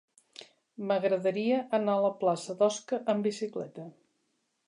[0.91, 3.87] M'agradaria anar a la plaça d'Osca amb bicicleta.